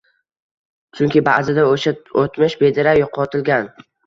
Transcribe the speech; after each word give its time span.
Chunki 0.99 1.21
ba’zida 1.27 1.65
o‘sha 1.73 1.93
o‘tmish 2.23 2.57
bedarak 2.65 2.99
yo‘qotilgan 3.03 3.71